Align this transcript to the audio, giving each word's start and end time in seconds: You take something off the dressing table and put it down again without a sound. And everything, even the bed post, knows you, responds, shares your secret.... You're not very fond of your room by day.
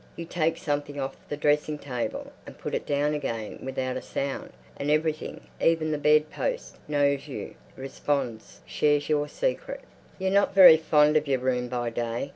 You 0.15 0.25
take 0.25 0.57
something 0.57 0.99
off 0.99 1.15
the 1.29 1.37
dressing 1.37 1.77
table 1.77 2.33
and 2.47 2.57
put 2.57 2.73
it 2.73 2.87
down 2.87 3.13
again 3.13 3.59
without 3.61 3.97
a 3.97 4.01
sound. 4.01 4.51
And 4.77 4.89
everything, 4.89 5.41
even 5.61 5.91
the 5.91 5.99
bed 5.99 6.31
post, 6.31 6.77
knows 6.87 7.27
you, 7.27 7.53
responds, 7.77 8.61
shares 8.65 9.09
your 9.09 9.27
secret.... 9.27 9.81
You're 10.17 10.31
not 10.31 10.55
very 10.55 10.77
fond 10.77 11.17
of 11.17 11.27
your 11.27 11.37
room 11.37 11.67
by 11.67 11.91
day. 11.91 12.29